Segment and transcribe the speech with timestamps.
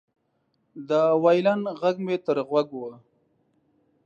[0.89, 0.91] د
[1.23, 2.81] وایلن غږ مې تر غوږ و